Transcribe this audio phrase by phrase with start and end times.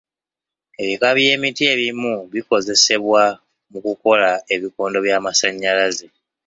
[0.81, 3.23] Ebika by'emiti ebimu bikozesebwa
[3.71, 6.07] mu kukola ebikondo by'amasannyalaze.